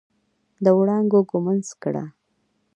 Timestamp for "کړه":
1.81-2.03